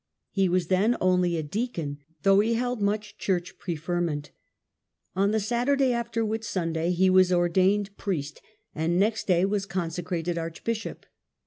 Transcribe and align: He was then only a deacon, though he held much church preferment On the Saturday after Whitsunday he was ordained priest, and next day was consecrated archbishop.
He 0.31 0.49
was 0.49 0.65
then 0.65 0.97
only 0.99 1.37
a 1.37 1.43
deacon, 1.43 1.99
though 2.23 2.39
he 2.39 2.55
held 2.55 2.81
much 2.81 3.19
church 3.19 3.59
preferment 3.59 4.31
On 5.15 5.29
the 5.29 5.39
Saturday 5.39 5.93
after 5.93 6.23
Whitsunday 6.25 6.91
he 6.91 7.07
was 7.11 7.31
ordained 7.31 7.95
priest, 7.97 8.41
and 8.73 8.97
next 8.99 9.27
day 9.27 9.45
was 9.45 9.67
consecrated 9.67 10.39
archbishop. 10.39 11.05